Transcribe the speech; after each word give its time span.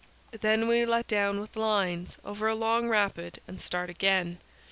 Then 0.31 0.67
we 0.67 0.83
let 0.83 1.07
down 1.07 1.39
with 1.39 1.55
lines 1.55 2.17
over 2.25 2.47
a 2.47 2.55
long 2.55 2.89
rapid 2.89 3.39
and 3.47 3.61
start 3.61 3.87
again. 3.87 4.39